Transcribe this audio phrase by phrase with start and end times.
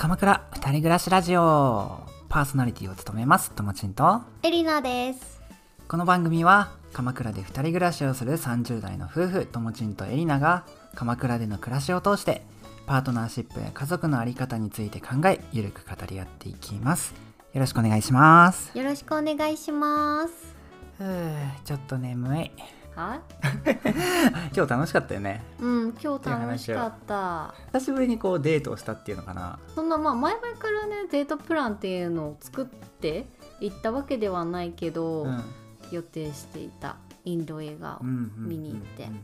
[0.00, 2.06] 鎌倉二人暮らしラジオ。
[2.28, 3.50] パーソナリティを務めます。
[3.50, 4.20] ともちんと。
[4.44, 5.42] エリナです。
[5.88, 10.64] この番組は鎌倉で二人暮らしをする30代の夫婦ともちんとエリナが
[10.94, 12.42] 鎌倉での暮らしを通して
[12.86, 17.12] パートナーシップや家族のあり方について考えゆるく語り合っていきます。
[17.52, 18.70] よろしくお願いします。
[18.78, 20.54] よろしくお願いします。
[20.96, 21.34] ふう
[21.64, 22.52] ちょっと眠い
[22.98, 23.20] は
[24.54, 25.42] 今日楽しかったよね。
[25.60, 27.54] うん今日楽しかった。
[27.72, 29.58] 久しぶりにこうデートをしたっていうのかな。
[29.74, 33.26] そんなまあ前々からねデートプランっていうのを作って
[33.60, 35.42] 行ったわけではないけど、うん。
[35.90, 39.20] 予定していたインド映画を、うんうんうん見に行ってうん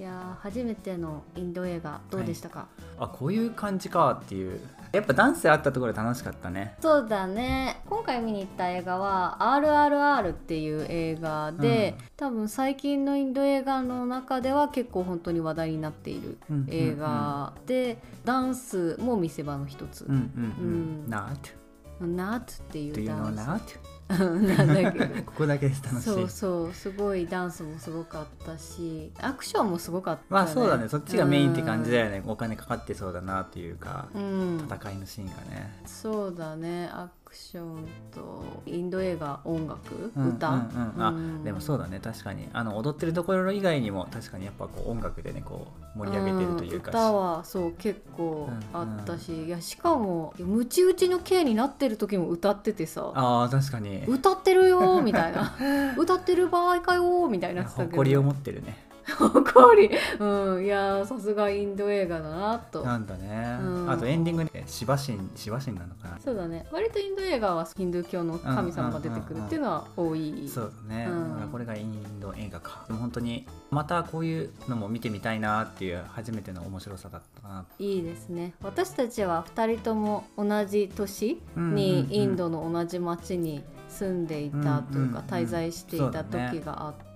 [0.00, 2.68] いやー初めてのインド映画どうでしたか、
[2.98, 4.58] あこういう感じかっていう。
[4.92, 6.74] やっぱダンスあったところで楽しかったね。
[6.80, 7.82] そうだね。
[7.86, 20.06] 今回見に行った映画は「RRR」っていう映画で、多分最近のインド映画の中では結構本当に話題になっている映画で、ダンスも見せ場の一つ。
[20.06, 21.14] うんうんうん、うん。
[21.14, 21.36] Not
[22.00, 23.78] 「Not」っていうダンス?
[24.18, 25.06] なんだけど。
[25.24, 26.02] ここだけです楽しい。
[26.04, 30.88] そうそうすごいダンスもすごかったしアクションもすごかった、ね、まあそうだね。
[30.88, 34.58] そっちがメインって感じだよね、お金かかってそうだなっていうか、うん。
[34.68, 35.82] 戦いのシーンがね。
[35.86, 36.88] そうだね。
[36.92, 41.02] アクションとインド映画音楽、うん歌、うんうん。
[41.02, 41.44] あうん。
[41.44, 42.00] でもそうだね。
[42.02, 42.48] 確かに。
[42.52, 53.12] あの踊ってるところ以外にも確かにやっぱこう音楽でねこう盛り上げてるというか、ん歌はそう結構あったし、いやしかもムチ打ちの刑になってる時も歌っててさ。
[53.14, 54.02] ああ確かに。
[54.08, 55.54] 歌ってるよーみたいな。
[55.96, 57.90] 歌ってる場合かよーみたいになってたけど。
[57.90, 62.82] 誇りを持ってるね誇 りうんいやーさすがインド映画だなと。
[62.84, 63.90] なんだね、うん。
[63.90, 66.18] あとエンディングでシバ神シバ神なのかな。
[66.18, 66.66] そうだね。
[66.72, 71.48] 割とインド映画はヒンドゥー教の神様が出てくるっていうのは多い、そうだね、うん。
[71.50, 72.84] これがインド映画か。
[72.86, 77.64] でも本当にまたこういうのも見てみたいなっていう初めての面白さだったな。
[77.78, 78.54] いいですね。
[78.62, 87.09] 私たちは2人とも同じ年にインドの同じ町に住んでいたというか滞在していた時があって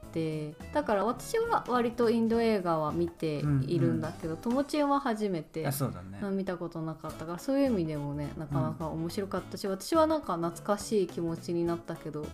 [0.73, 5.63] だから私は割とインド映画は見ているんだけどともちんは初めて
[6.31, 12.27] 見たことなかったからそういう意味でもねなかなか面白かったし私はなんか懐かしい気持ちになったけど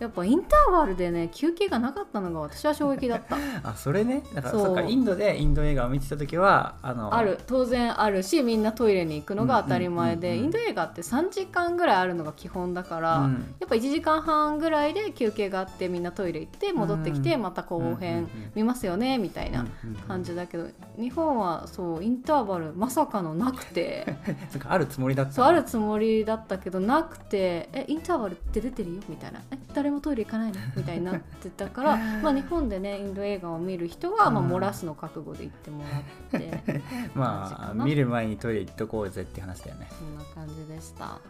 [0.00, 3.36] やっぱインターバルでね休憩がなかったのが私は衝撃だった。
[3.62, 4.22] あそれね。
[4.34, 4.74] だからそう。
[4.74, 10.40] かインドでインド映画を見てた時はあのある当然あるしみんなトイレに行くのが当たり前でうんうんうん。
[10.40, 13.54] うんインド映画って3時間ぐらいあるのが基本だから、うん。
[13.60, 17.42] やっぱ1時間半ぐらいで休憩があってみんなトイレ行って戻ってきてうん。
[17.42, 19.66] また後うんうんう編ん見ますよねみたいな
[20.08, 20.68] 感じだけど
[20.98, 24.16] 日本はそうインターバルまさかのなくて。
[24.66, 36.82] あるつもりだったそうあるつもりだったけどなくて「えインターバルって出てるよ」みたいな「え誰もトイレ行かないの?」みたいになってたから まあ日本でねインド映画を見る人は、まあ、うん漏らすの覚悟で行ってもらって。
[37.14, 39.88] まあ見る前にトイレ行っとこうぜって話だよね。
[39.98, 41.04] そんな感じでした。
[41.04, 41.20] は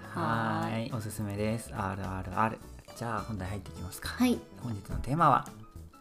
[0.67, 0.93] ーい。
[0.93, 1.71] おすすめです。
[1.73, 2.59] RRR
[2.97, 4.09] じゃあ本題入っていきますか。
[4.11, 4.39] はい。
[4.63, 5.47] 本日のテーマは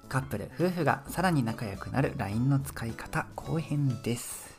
[0.09, 4.49] カップル夫婦がさらに仲良くなる LINE の使い方後編です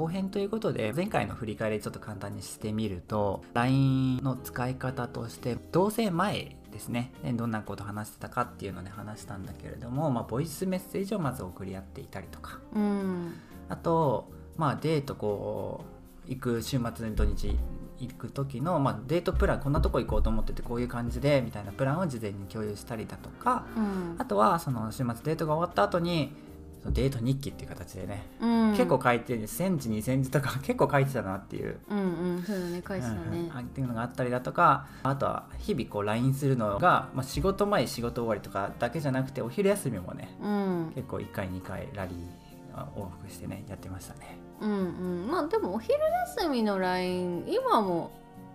[0.00, 7.12] 後編ということで前回の振り返りちょっと簡単にしてみると LINE の使い方として同棲前ですね。
[7.22, 12.60] ねどんなこと話してたかっていうので話したんだけれども、まあ、ボイスメッセージをまず送り合っていたりとか。
[12.74, 13.34] うん。
[13.68, 15.84] あと、まあ、デートこ
[16.26, 17.58] う行く週末に土日
[17.98, 23.66] 行く時の、まあ、デートプランこんなとこ行こうと思っててこういう感じでみたいなプランを事前に共有したりだとか。
[23.76, 24.16] うん。
[24.18, 26.32] あとはその週末デートが終わった後に
[26.82, 31.78] そのデート日記っていう形でね、うん、結構書いて1センチ2センチとか 結構書いてたなっていう。
[31.90, 32.02] うんう
[32.38, 33.60] んそうだね返したうんねうん。
[33.60, 40.92] っていうのがあったりだとかあとは日々こう LINE するのが、まあ、仕事前仕事終わりとかだけじゃなくてお昼休みもねうん。
[40.94, 42.16] 結構1回2回ラリー
[42.74, 44.38] あ往復してねやってましたね。
[44.60, 44.74] うんう
[45.26, 45.28] ん。
[45.30, 45.98] まあでもお昼
[46.38, 48.10] 休みの LINE 今も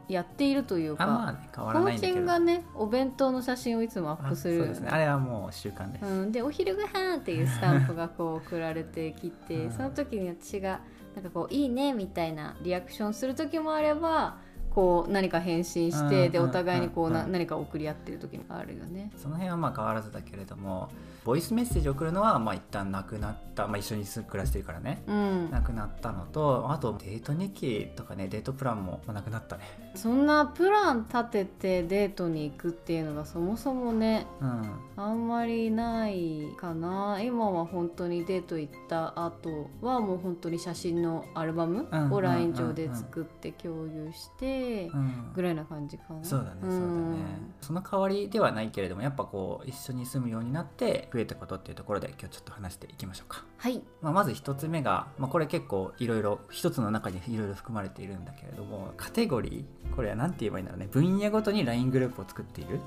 [0.08, 2.26] やっているというあまあかね変わらないんだけど。
[2.26, 4.58] がねお弁当の写真をいつもアッあプする。
[4.60, 4.90] そうですね。
[4.92, 9.72] あれはもう習慣です、うん、でお昼ご飯っていうスタンプがこう送られてきて、 うん。
[9.72, 10.82] その時に私が
[11.16, 14.38] なんかこう「いいね」みたいなリアクションする時もあれば
[14.70, 17.14] こう何か返信して、うんでお互いにこう、うん。
[17.14, 19.12] な何か送り合ってる時もあるよね。
[19.18, 20.90] その辺はまあ変わらずだけれども
[21.26, 25.04] ボイスメッセージを送るのはまあ一旦なくなった、まあ、一緒に暮らしてるからね。
[25.08, 29.64] うん、なくなったのとあとデート日記とかねデートプランもまあなくなったね。
[29.96, 34.72] そんなプラン立ててデートに行くっていうのがそもそもねうん。
[34.98, 37.20] あんまりないかな。
[37.22, 42.24] 今は本当にデート行った後はもう本当に写真のアルバムをうんうんうんうん。
[42.24, 44.92] LINE 上で作って共有してて、
[45.34, 47.18] ぐらいな感じかな、そうだねそうだね、
[47.62, 53.46] その代わりではないけれどもやっぱこう一緒に住むようになって増えたことっていうところで今日ちょっと話していきましょうか。
[53.58, 60.90] はい、まあ、まず一つ目が、まあ、これ結構いろいろ一つの中にいろいろ含まれているんだけれどもカテゴリーこれは何て言えばいいんだろうね。
[60.92, 62.80] 分野ごとに LINE グループを作っている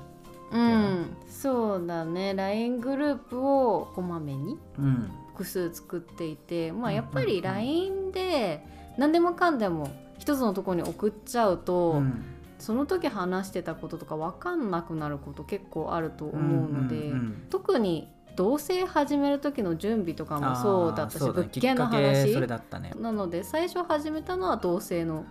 [0.51, 2.33] うん、そうだね。
[2.33, 4.57] LINE グループをこまめに
[5.33, 8.65] 複数作っていて、うん、まあやっぱり LINE で
[8.97, 12.23] 何でもかんでも一つのところに送っちゃうと、うん、
[12.57, 17.13] その時話してたこととか分かんなくなること結構あると思うので、
[17.49, 22.33] 特に同棲始める時の準備とかもそうだったし、ね、物件の話。
[22.33, 22.93] それだったね。
[22.97, 25.25] なので最初始めたのは同棲の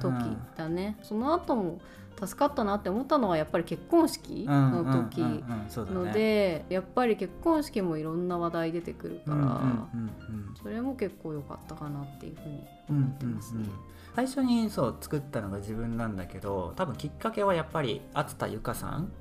[0.00, 0.14] 時
[0.56, 1.78] だね、うんうん、その後も
[2.18, 5.18] 助かったなって思ったのはやっぱり結婚式の時
[5.92, 9.60] のでやっぱり結婚式もいろんな話題出てくるから、
[10.62, 13.58] それも結構良かったかなっていうふうに思ってますね。
[13.58, 13.78] うんうんうん、
[14.16, 19.12] 最初にそう作ったのが自分なんだけど多分きっかけはやっぱり熱田由香さん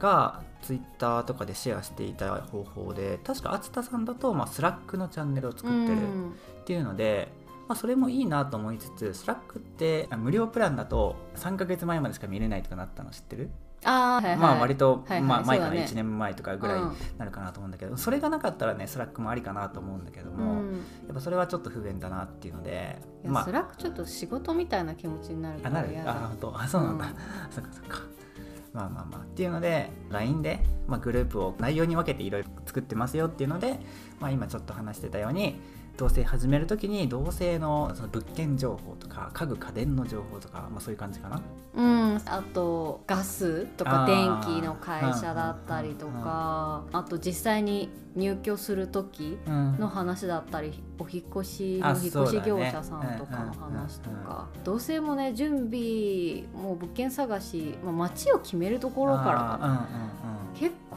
[0.00, 7.28] がツイッターとかでシェアしていた方法で確か熱田さんだと、まあ、 Slackのチャンネルを作ってるっていうので、
[7.68, 13.50] まあ、それもいいなと思いつつ Slackって無料プランだと3か月前までしか見れないとかなったの知ってる？
[13.86, 16.86] あはいはい、まあ割と、はいはい、まあ、前から1年前とかぐらいに
[17.18, 25.98] なるかなと思うんだけど、うん、それがなかったらね Slackもありかなと思うんだけども、うん、やっぱそれはちょっと不便だなっていうので、まあ、スラックちょっと仕事みたいな気持ちになるからあなる。
[26.06, 26.60] あ本当。
[26.62, 27.12] あそうなんだ、うん、
[27.52, 27.98] そっかそっか
[28.74, 33.78] まあまあまあっていうので LINE で、まあ、グループを内容に分けていろいろ作ってますよっていうので、
[34.20, 35.60] まあ、今ちょっと話してたように
[35.96, 41.40] 同棲始める時に同棲のその物件情報とか家具家電の情報とか、まあ、そういう感じかな。
[41.76, 59.88] うんあとガスとか電気の会社だったりとかあと実際に入居する時の話だったり、うん、お引越しの引っ越し業者さんとかの話とか、同棲もね準備もう物件探し、まあ、街を決めるところから
[60.22, 60.33] 結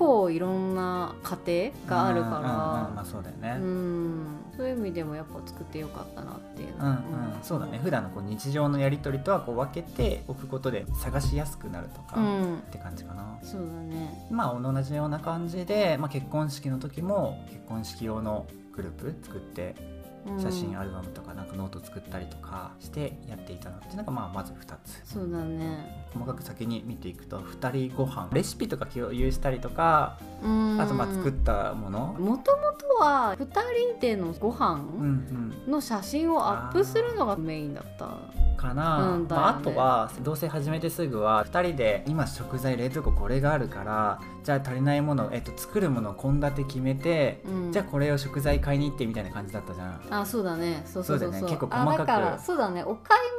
[0.07, 4.25] 構いろんな家庭があるから、まあそうだよね、うん、
[4.55, 6.97] そういう意味でもやっぱ作ってよかったなっていううんうん、
[7.43, 7.79] そうだね。
[7.83, 12.21] 普段のこう日常のやり取りとはこう分けておくことで探しやすくなるとか、
[12.69, 13.37] って感じかな。
[13.43, 14.27] そうだね。
[14.31, 19.75] まあ同じような感じで、まあ、結婚式の時も結婚式用のグループ作って
[20.37, 25.01] 写真アルバムとかなんかノート作ったりとかしてやっていたのっていうのがまあまず2つ。
[25.03, 26.05] そうだね。
[26.13, 32.15] 細かく先に見ていくと2人ご飯レシピとか共有したりとかあとまあ作ったもの。
[32.19, 33.45] もともとは2
[33.93, 34.83] 人でのご飯
[35.67, 38.46] の写真をアップするのがメインだった。
[38.57, 50.01] かな、うんね、まあ、あとは同棲始めてすぐは2人で今食材冷蔵庫これがあるからじゃあ足りないもの、えっと、作るもの献立決めて、うん、じゃあこれを食材買いに行ってみたいな感じだったじゃん。
[50.09, 50.83] あそうだね。
[50.85, 52.41] そうそうそうそう、ね、結構細かく。
[52.41, 52.83] そうだね。
[52.83, 53.36] お買い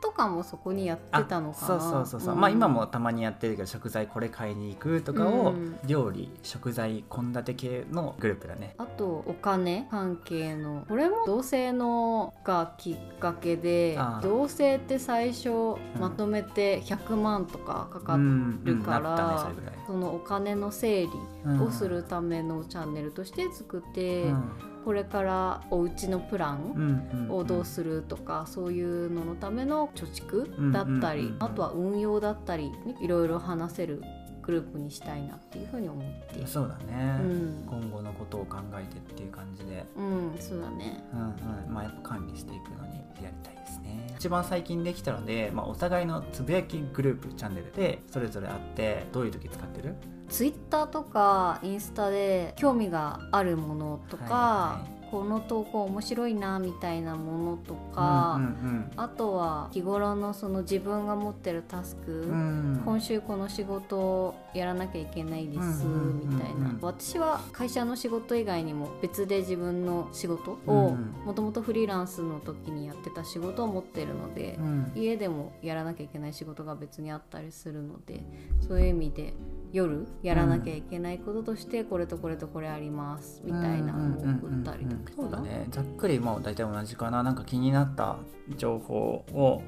[0.00, 1.66] とかもそこにやってたのかな。
[1.66, 5.54] そうそうそうそう、うん、まあ今もたまにやってるけど食材これ買いに行くとかを、
[5.86, 8.74] 料理食材献立系のグループだね。
[8.78, 15.50] あとお金関係のこれも同性のがきっかけで同性って最初
[15.98, 18.18] まとめて100万とかかか
[18.64, 19.52] るから、
[19.86, 21.10] そのお金の整理
[21.62, 34.02] をするためのチャンネルとして作って、うんこれからお家のプランをどうするとか、そういうののための貯蓄だったり、あとは運用だったりいろいろ話せる
[34.48, 36.46] グループにしたいなっていうふうに思って。
[36.46, 39.84] そうだね、うん、今後のことを考えてっていう感じで。
[39.94, 41.04] うんそうだね。
[41.12, 41.20] うん
[41.66, 41.74] うん。
[41.74, 44.14] まあやっぱ管理していくのにやりたいですね。
[44.16, 49.94] 一番最近できたので、まあ、お互いのつぶやきグループチャンネルでそれぞれあってどういう時使ってる
[50.28, 54.98] ツイッターとかインスタで興味があるものとか、はいはい。
[55.10, 78.20] この投稿面白いなみたいなものとか、うんうんうん、あとは日頃のその自分が持ってるタスク、うん、今週この仕事をやらなきゃいけないです、みたいな、私は会社の仕事以外にも別で自分の仕事をもともとフリーランスの時にやってた仕事を持ってるので、うん、家でもやらなきゃいけない仕事が別にあったりするので
[78.66, 79.32] そういう意味で
[79.72, 85.66] 夜やらなきゃいけないこととしてこれとこれとこれありますみたいなのを送ったりとかそうだね。
[85.70, 87.22] ざっくりもう大体同じかな。
[87.22, 88.16] なんか気になった
[88.56, 88.96] 情報
[89.34, 89.62] を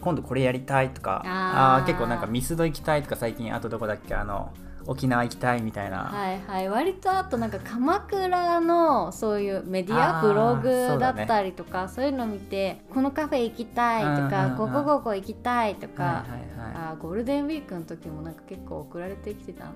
[0.00, 4.14] 今度これやりたいとかあ結構なんかミスド行きたいとか最近あとどこだっけ？
[4.14, 4.52] あの
[4.86, 6.04] 沖縄行きたいみたいな。
[6.04, 6.68] はいはい。
[6.68, 19.70] 割とあとなんか鎌倉のそういうメディアブログだったりとかそう,、いうの見てこのカフェ行きたいとか、ここここ行きたいとか、はいはいはい、あゴールデンウィークの時もなんか結構送られてきてたな。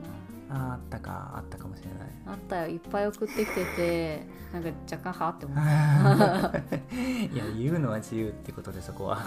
[0.53, 2.09] ああったかあったかもしれない。
[2.27, 2.69] あったよ。
[2.69, 6.59] いっぱい送ってきててなんか若干はって思った。
[6.95, 9.19] いや言うのは自由ってことでそこは。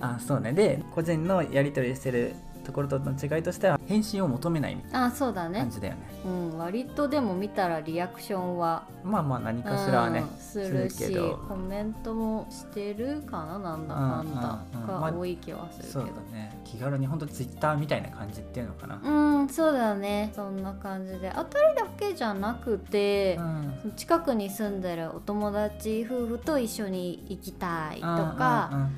[0.00, 0.52] あそうね。
[0.52, 2.34] で個人のやり取りしてる
[2.66, 5.60] ところとの違いとしては返信を求めないあそうだね。
[5.60, 6.00] 感じだよね。
[6.24, 11.14] うん割とでも見たらリアクションはまあまあ何かしらはね、うんするし
[11.48, 16.58] コメントもしてるかななんだかんだが多い気はするそうけど、だね。
[16.64, 19.00] 気軽に本当ツイッターみたいな感じっていうのかな。
[19.02, 20.32] うんそうだね。
[20.34, 21.30] そんな感じで。
[21.34, 23.92] 当たりだけじゃなくて、うん。
[23.96, 28.88] 近くに住んでるお友達夫婦と一緒に行きたいとうんか、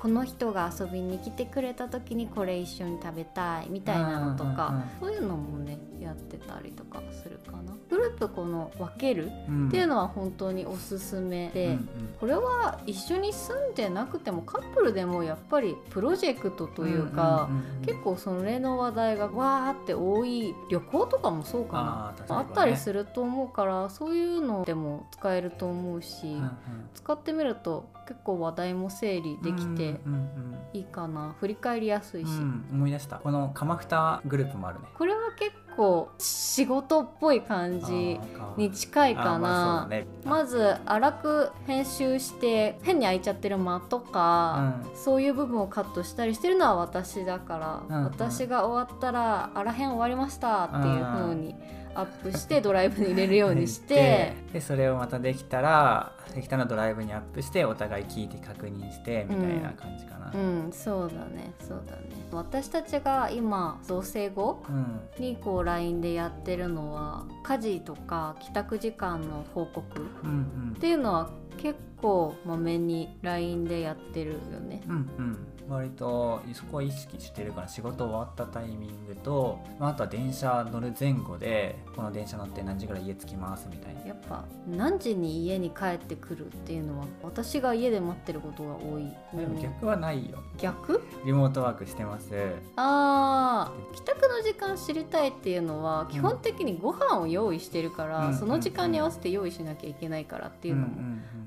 [0.00, 7.74] この人が遊びに来てくれた時にこれ一緒に食べたいみたいなのとか、そういうのもねやってたりとかするかな。
[7.88, 9.68] グループこの分けるうん。
[9.68, 11.88] っていうのは本当におすすめで、うんうん。
[12.20, 22.08] これは一緒に住んでなくてもカップルでもやっぱりプロジェクトというか、んんうんうん結構それの話題がわーって多い旅行とかもそうかな。
[22.08, 26.50] あー確かにあったりすると思うからそういうのでも使えると思うし、うんうん。
[26.94, 33.16] 使ってみると結構話題も整理できてうんうんいいかな振り返りやすいし、うんうん思い出した。
[33.16, 34.86] この鎌二グループもあるね。
[34.94, 38.20] これは結構仕事っぽい感じ
[38.56, 39.86] に近いかな。
[39.88, 40.06] ね。
[40.24, 48.04] まず荒く編集して変に開いちゃってる間とか、そういう部分をカットしたりしてるのは私だから、うんうん。
[48.04, 51.54] 私が終わったら「あらへん終わりました」っていう風に
[51.98, 53.94] アップしてドライブに入れるようにして。
[53.94, 60.32] ででそれをまたできたらできたらドライブにアップしてお互い聞いて確認してみたいな感じかな。
[60.34, 61.52] うんそうだね。
[61.60, 62.02] そうだね。
[62.32, 65.00] 私たちが今同棲後うん。
[65.18, 69.82] にこう LINE でやってるのは家事とか帰宅時間の報告
[70.24, 70.74] うん。
[70.76, 74.82] っていうのは結構まめに LINE でやってるよね。
[74.86, 75.24] うんうん。
[75.24, 84.06] うん割とそこを意識してるから仕事終わったタイミングと、まあ、あとは電車乗る前後でこの電車乗って何時ぐらい家着きますみたいな。
[84.06, 89.12] やっぱ何時に家に帰ってくるっていうのは私が家で待ってることが多い。
[89.36, 90.38] でも逆はないよ。
[90.58, 91.02] 逆？
[91.24, 92.32] リモートワークしてます。
[92.76, 100.94] あー帰宅の時間知りたいっていうのは基本的にご飯を用意してるから、うんその時間に合わせて用意しなきゃいけないからっていうのも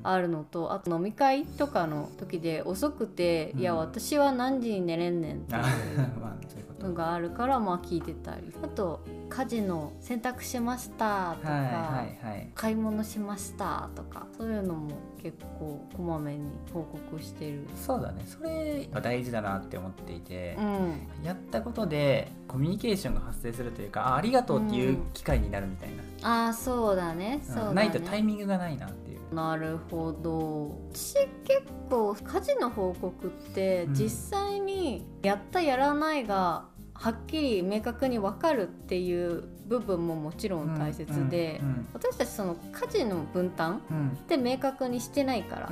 [0.03, 3.59] あるのとあと飲み会とかの時で遅くて、うん。
[3.61, 5.63] いや私は何時に寝れんねんってあい
[6.81, 8.53] うのがあるからまあ聞いてたり。
[8.63, 11.69] あと家事の洗濯しましたとか、はいは
[12.23, 12.49] いはい。
[12.55, 17.67] 買い物しましたとかそういうのも結構こまめに報告してる。
[17.75, 18.23] そうだね。
[18.25, 25.89] それが大事だなって思っていてう、ん、やったことでコミュニケーションが発生するというかあありがとうっていう機会になるみたい
[26.21, 27.41] な、ああそうだね。
[27.47, 27.53] うん。
[27.53, 30.79] そうだね、ないとタイミングがないなってなるほど。
[30.91, 33.93] 私結構家事の報告ってうん。
[33.93, 43.81] 実際にやったやらないがはっきり明確に分かるっていう部分ももちろん大切で、うん私たちその家事の分担
[44.15, 45.71] って明確にしてないから、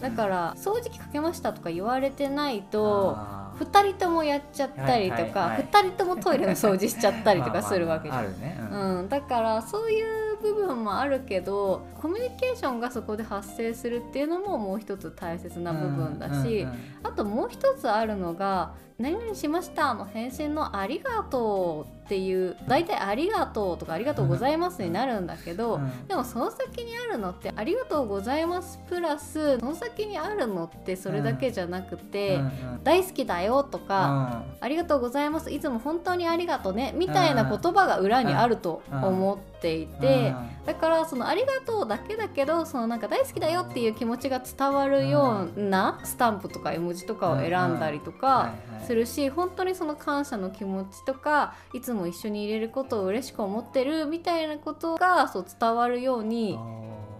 [0.00, 3.66] だから掃除機かけましたとか言われてないとあー。
[3.66, 8.24] 2人ともやっちゃったりとか、はいはいはい2人ともトイレの掃除しちゃったりとかするわけじゃん。
[8.40, 8.98] ね、うん。
[9.00, 16.66] うん、だからそういう部分もあるけどコミュニケーションがそこで発生するっていうのももう一つ大切な部分だし、
[17.02, 26.08] あともう一つあるのが「何々しました」の返信の「ありがとう」っていう大体「ありがとう」とか「ありがとうございます」になるんだけど、うん。
[26.08, 32.42] でもその先にあるのって「ありがとうございます」プラスその先にあるのってそれだけじゃなくて「うん。
[32.42, 32.50] うん。
[32.82, 48.54] 大好きだよ」とか、ありがとうございますいつも本当にありがとうねみたいな言葉が裏にあると思っていてだからそのありがとうだけだけどそのなんか大好きだよっていう気持ちが伝わるようなスタンプとか絵文字とかを選んだりとか
[48.88, 56.58] するし本当にその感謝の気持ちとかいつも一緒に入れることを嬉しく思ってるみたいなことがそう伝わるように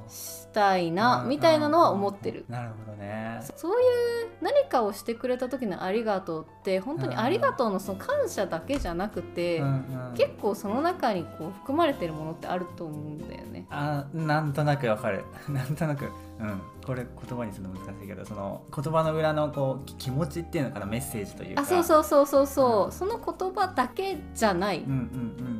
[0.08, 2.46] したいなみたいなのは思ってる。
[2.48, 3.42] なるほどね。
[3.54, 9.68] そういう何かをしてくれた時のありがとうって本当にありがとうのその感謝だけじゃなくて、うんう
[10.12, 10.14] ん。
[10.16, 13.66] 結構その中にこう含まれてるものってあると思うんだよね。
[13.68, 15.26] あなんとなくわかる。
[15.50, 16.10] なんとなく
[16.40, 16.60] うん。
[16.86, 21.62] これ言葉にするの難しいけどその言葉の裏のこうき気持ちっていうのかなメッセージというか。
[21.62, 24.92] あそうそうそうそうそう、うんその言葉だけじゃない、うん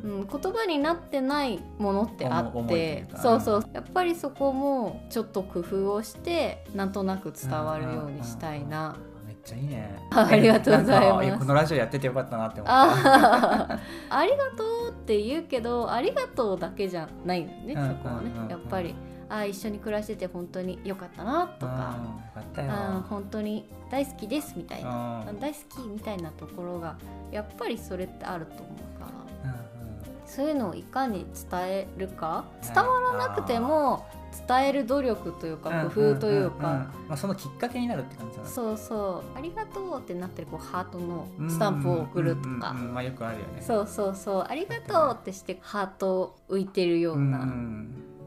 [0.03, 3.05] うんうん、言葉になってないものってあって。
[3.17, 3.69] そうそう。
[3.73, 8.95] やっぱりそこもちょっと工夫をしてなんとなく伝わるようにしたいな。
[9.03, 9.95] うんめっちゃいいね。
[10.09, 11.39] あ ありがとうございます。
[11.39, 13.79] このラジオやっててよかったなって思った。
[14.09, 18.37] ありがとうって言うけどありがとうだけじゃないのね、うんそこはね、うん。
[18.37, 18.95] うんうんやっぱり
[19.29, 22.71] あー一緒に暮らしてて本当に良かったなとか、うんよかったよ。
[22.71, 25.39] あー本当に大好きですみたいな、うん。
[25.39, 26.97] 大好きみたいなところが
[27.31, 29.05] やっぱりそれってあると思うか
[29.43, 29.51] ら。
[29.51, 29.99] うんうん。
[30.25, 32.45] そういうのをいかに伝えるか？
[32.61, 34.05] 伝わらなくても
[34.47, 43.61] 伝える努力というか工夫というか、まあ、そのきっかけになるって感じだそうそう「ありがとう」ってなってるこうハートのスタンプを送るとか、まあ、よくあるよね。
[43.61, 47.47] そうそうそう「ありがとう」ってしてハート浮いてるような、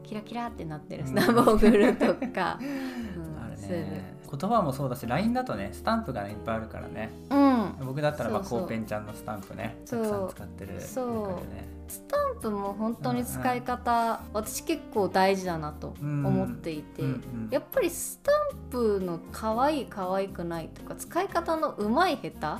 [0.03, 4.13] キラキラってなってるスタンプを送るとか、 うん、あるね。
[4.39, 22.59] 言葉もそうだし LINE だとねスタンプが、ね、いっぱいあるからね、うん、僕だったらまあコーペンちゃんのスタンプねたくさん使ってるそうスタンプも本当に使い方、うん、私結構大事だなと思っていて、うんうんうん、やっぱりスタンプの可愛い可愛くないとか使い方のうまい下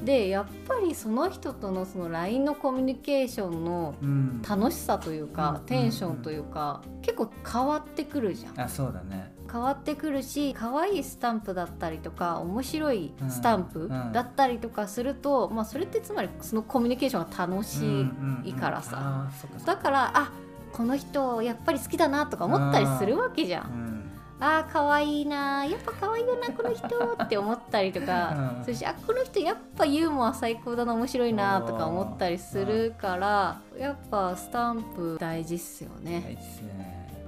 [0.00, 3.94] 手、でやっぱりその人とのその LINE のコミュニケーションの
[4.48, 8.60] 楽しさというか、テンションというか、結構変わってくるじゃん。
[8.60, 9.32] あそうだね。
[9.52, 17.84] 変わってくるし可愛いスタンプだったりとか面白いスタンプだったりとかすると、まあ、それってつまりそのコミュニケーションが楽し
[18.48, 19.28] いからさ。
[19.66, 20.30] だからあ
[20.72, 23.92] この人やっぱり好きだなとか思ったりするわけじゃん。
[24.40, 26.88] あーかわいいなやっぱかわいいよなこの人
[27.22, 36.36] って思ったりとか、 うん、そしてあこの人やっぱユーモア最高だな面白いなとか思ったりするからやっぱスタンプ大事っすよね。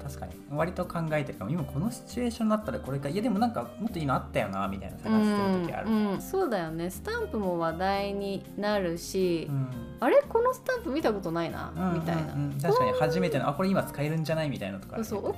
[0.04, 0.32] 確かに。
[0.50, 1.50] 割と考えてるかも。
[1.50, 3.08] 今このシチュエーションだったらこれか。
[3.08, 6.11] いやでもなんかもっといいのあったよなみたいな探してる時ある、うん。
[6.11, 6.90] うん、そうだよね。
[6.90, 9.68] スタンプも話題になるし、うん、
[10.00, 10.23] あれ？
[10.28, 12.23] このスタンプ見たことないな、うんうんうん、みたいな。
[12.62, 12.92] 確かに。
[12.92, 15.32] 初めてのあこれ今使えるんじゃないみたいなとか、そうこん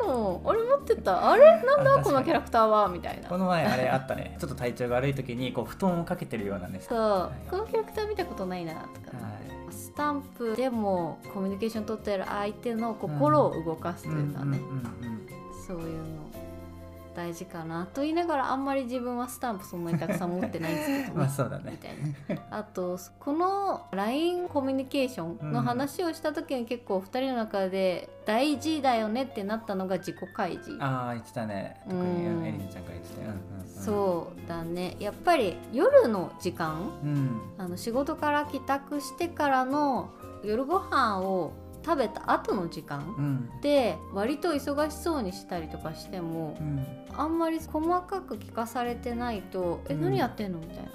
[0.00, 1.30] なのあれ持ってた？
[1.30, 1.62] あれ？
[1.62, 2.02] なんだ？
[2.02, 2.88] このキャラクターは？
[2.88, 3.28] みたいな。
[3.28, 4.36] この前あれあったね。
[4.40, 6.80] ちょっと体調が悪い時にこう布団をかけてるようなね。
[6.80, 9.39] そう、はい、このキャラクター見たことないなとか、はい
[9.70, 14.60] スタンプでもコミュニケーション取ってる相手の心を動かすというかね、
[15.66, 16.19] そういうの
[17.14, 21.72] 大事かなと言いながらあんまり自分はスタンプそんなにたくさん持ってないんですけど、ね、 まあそうだね。
[21.72, 22.58] みたいな。
[22.58, 30.76] あとこの LINE コミュニケーションの話をした時に結構2人の中で大事だよねってなったのが自己開示。
[30.80, 31.80] ああ言ってたね。
[31.88, 33.84] 特にエリナちゃんが言ってた、うんうん。
[33.84, 34.96] そうだね。
[34.98, 40.10] やっぱり夜の時間、うん、あの仕事から帰宅してからの
[40.42, 41.52] 夜ご飯を
[41.84, 50.90] 食べた後の時間、で割と忙しそうにしたりとかしても、うん、あんまり細かく聞かされてないと「え何やってんの?」みたいな。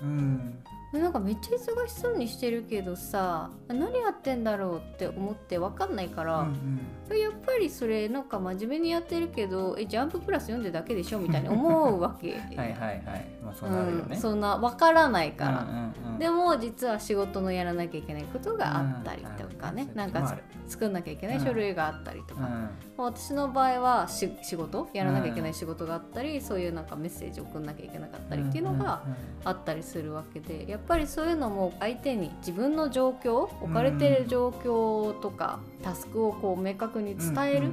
[1.00, 12.34] なんかめっちゃ忙しそうにしてるけどさ何やってんだろうって思って分かんないから、うんうん、やっぱりそれなんか真面目にやってるけどえジャンププラス読んでるだけでしょみたいに思うわけ。
[12.36, 13.36] はいはいはい。
[13.46, 29.04] まあそうなるよね、うん、そんな分からないから、うんうんうん、でも実は仕事のやらなきゃいけないことがあったりとかね、うん、なんか作んなきゃいけない書類があったりとか、うん、私の場合は仕事やらなきゃいけない仕事があったり、そういうなんかメッセージ送んなきゃいけなかったりっていうのが
[29.44, 37.72] あったりするわけでやっぱりそういうのも相手に自分の状況置かれてる状況とか、タスクをこう明確に伝える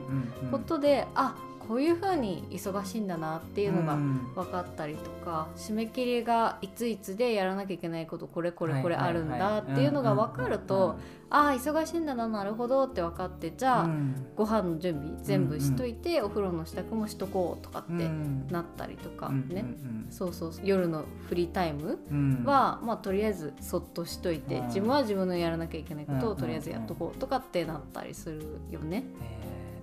[0.50, 1.36] ことで、あ
[1.72, 3.96] こういうふうに忙しいんだなっていうのが
[4.34, 10.96] 分かったりとか、締め切りがいついつでやらなきゃいけないことこれこれこれあるんだっていうのが分かると
[11.30, 18.06] ああ忙しいんだななるほどって分かってじゃあ、うん、ご飯の準備全部しといて、お風呂の支度もしとこうとかって
[18.52, 19.64] なったりとかね、
[20.10, 22.00] そうそう夜のフリータイム
[22.44, 29.04] は、まあ、とりあえずそっとしといて、自分は自分のやらなきゃいけないことをとりあえずやっとこうとかってなったりするよね。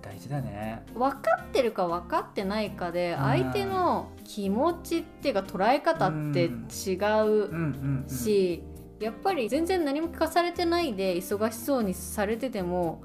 [0.02, 0.82] 大事だね。
[0.94, 6.98] 分かってるか分かってないかで相手の気持ちっていうか捉え方って違
[8.04, 8.62] うし
[8.98, 13.02] やっぱり全然何も聞かされてないで忙しそうにされてても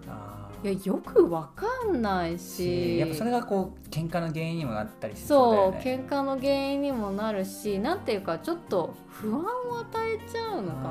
[0.64, 2.98] いやよくわかんないし。
[2.98, 10.90] やっぱそれがこう喧嘩の原因にもなったりそう、ね、喧嘩の原因にもなるしなんていうかちょっと不安を与えちゃうのかな。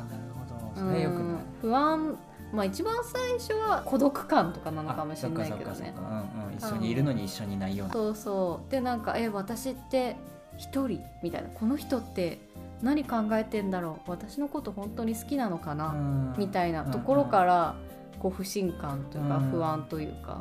[0.00, 0.80] あなるほど。
[0.80, 2.16] それよくない、不安
[2.56, 8.70] まあ一番最初は孤独感とかなのかもしれないけどね、うんうん、一緒にいるのに一緒にいないような、そうそう。
[8.70, 10.16] でなんかえ私って
[10.56, 11.48] 一人みたいな。
[11.50, 12.40] この人って
[12.82, 14.10] 何考えてんだろう。
[14.10, 17.74] 私のこと本当に好きなのかな、みたいなところから、
[18.18, 20.40] こう不信感というか不安というか、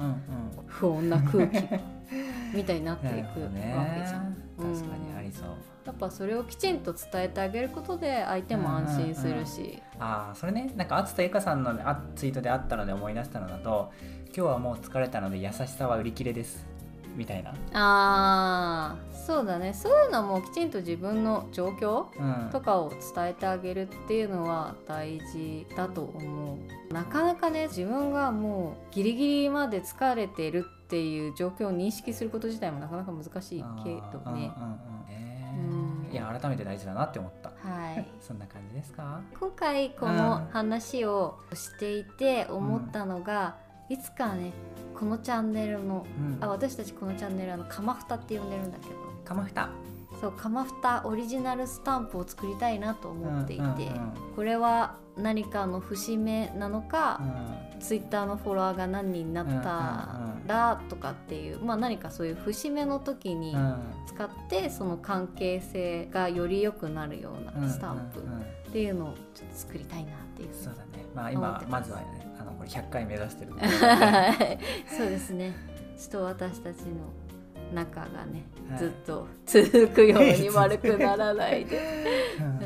[0.68, 1.62] 不穏な空気
[2.54, 4.30] みたいになっていくわけじゃん。
[4.30, 5.15] ね、 確かに
[5.96, 10.72] っぱそれをきちんと伝えてあげることで相手も安心するし、うんうんうん、ああそれね。
[10.76, 11.74] なんか篤田由香さんの
[12.16, 13.92] ツイートであったので思い出したのだと
[14.36, 16.68] 「今日はもう疲れたので優しさは売り切れです」
[17.16, 17.54] みたいな。
[17.74, 19.74] あそうだね。
[19.74, 22.06] そういうのもきちんと自分の状況
[22.52, 26.58] とかを伝えてあげるっていうのは大事だと思
[26.90, 26.94] う。
[26.94, 34.52] なかなかね自分がもうギリギリまで疲れてるっていう状況を認識すること自体もなかなか難しいけどね。
[36.16, 37.50] いや改めて大事だなって思った。
[37.50, 38.08] はい。
[38.22, 39.20] そんな感じですか？
[39.38, 43.56] 今回この話をしていて思ったのが、
[43.90, 44.54] いつかね
[44.98, 46.38] このチャンネルの、うん。
[46.42, 48.96] あ私たちこのチャンネルあのカマフタって呼んでるんだけど。
[49.26, 49.68] かまふた。
[50.22, 57.22] そうカマフタオリジナルスタンプを作りたいなと思っていて、うんうんうんこれは何かの節目なのか、
[57.80, 63.56] うツイッターのフォロワーが何人になったらとかっていう、まあ、何かそういう節目の時に
[64.08, 68.20] 使ってその関係性がより良くなるようなスタンプ
[68.70, 70.50] っていうのをちょっと作りたいなっていう。
[70.54, 71.06] そうだね。
[71.14, 74.60] まあ思ってま今ますずはねあのこれ100回目指してるはい
[74.96, 75.54] そうですね。
[75.98, 77.14] ちょっと私たちの
[77.74, 78.80] 仲がね、はい。
[78.80, 82.06] ずっと続くように悪くならないで、
[82.40, 82.46] うん。
[82.48, 82.62] うん、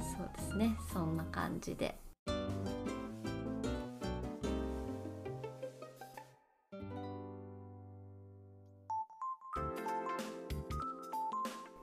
[0.00, 0.76] そうですね。
[0.92, 1.96] そんな感じで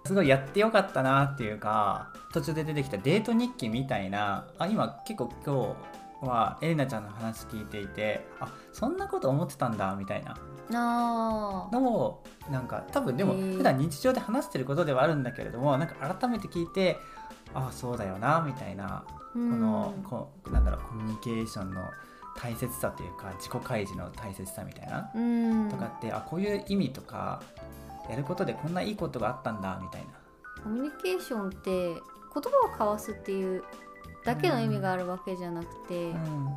[0.09, 5.75] すごいやってよかったなっていうか途中で出てきたデート日記みたいなあ今結構今
[6.23, 10.35] 日はエレナちゃんの話聞いていてあそんなこと思ってたんだみたいな。
[10.71, 16.97] あのをなんか多分でも普段日常で話してることではあるんだけれどもなんか改めて聞いて
[17.53, 21.81] あそうだよなみたいなここのこうなんだろうコミュニケーションの
[22.35, 25.69] 大切さというか自己開示の大切さみたいなうん。
[25.69, 27.41] とかってあこういう意味とか
[28.09, 30.07] やることでこんないいことがあったんだみたいな。
[30.63, 32.01] コミュニケーションって言
[32.33, 33.63] 葉を交わすっていう
[34.25, 36.11] だけの意味があるわけじゃなくて、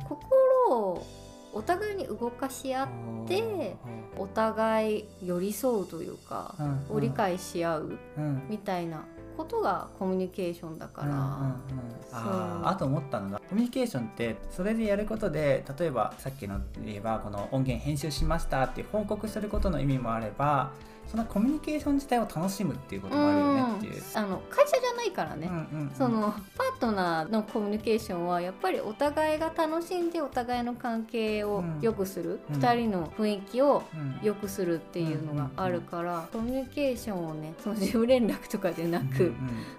[0.07, 1.05] 心を
[1.53, 2.87] お互いに動かし合っ
[3.27, 3.75] て
[4.17, 6.55] お互い寄り添うというか、
[6.89, 8.43] を理解し合ううん。
[8.49, 9.05] みたいな
[9.37, 11.93] ことがコミュニケーションだから、うんうんうん。
[12.11, 20.71] あーあと思ったのがコミュニケーションってそれでやることで例えばさっきので言えばこの音源編集しましたって報告することの意味もあれば
[21.07, 24.03] そのコミュニケーション自体を楽しむっていうこともあるよねっていう。
[24.15, 25.95] あの会社じゃないからね、うんうんうん。
[25.95, 32.59] そのパートナーのコミュニケーションはやっぱりお互いが楽しんでお互いの関係を良くする、うん。
[32.59, 34.19] 2人の雰囲気をうん。
[34.23, 39.33] 良くするっていうのがあるから、コミュニケーションをねその事務連絡とかでなく、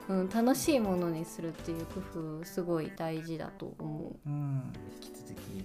[0.09, 2.01] うん楽しいものにするっていう工
[2.41, 4.29] 夫すごい大事だと思う。
[4.29, 4.73] うんうん。
[5.03, 5.65] 引き続き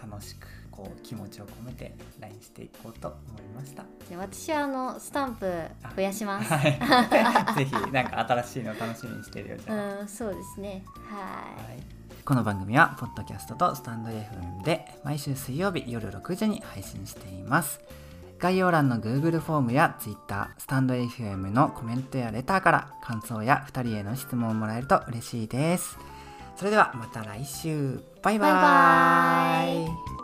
[0.00, 3.84] 楽しくこう気持ちを込めて LINE していこうと思いました。
[4.08, 5.46] じゃあ私はあのスタンプ
[5.94, 6.52] 増やします。
[6.52, 6.72] はい、
[7.56, 10.00] ぜひなんか新しいの楽しみにしてるよじゃあ。
[10.00, 10.82] うん、そうですね。
[11.08, 17.80] ははいこの番組はポッドキャストとスタンド FM で毎週水曜日夜6時に配信しています
[18.38, 25.98] 概要欄の Google フォームや Twitter スタンド FM のコメントやレターから感想や2人への質問をもらえると嬉しいです
[26.56, 30.21] それではまた来週バイババイバイ